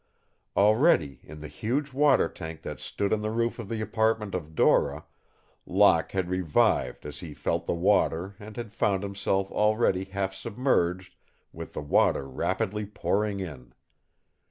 Already, 0.57 1.19
in 1.21 1.41
the 1.41 1.47
huge 1.47 1.93
water 1.93 2.27
tank 2.27 2.63
that 2.63 2.79
stood 2.79 3.13
on 3.13 3.21
the 3.21 3.29
roof 3.29 3.59
of 3.59 3.69
the 3.69 3.81
apartment 3.81 4.33
of 4.33 4.55
Dora, 4.55 5.05
Locke 5.67 6.13
had 6.13 6.27
revived 6.27 7.05
as 7.05 7.19
he 7.19 7.35
felt 7.35 7.67
the 7.67 7.75
water 7.75 8.33
and 8.39 8.57
had 8.57 8.73
found 8.73 9.03
himself 9.03 9.51
already 9.51 10.05
half 10.05 10.33
submerged, 10.33 11.13
with 11.53 11.73
the 11.73 11.83
water 11.83 12.27
rapidly 12.27 12.87
pouring 12.87 13.41
in. 13.41 13.75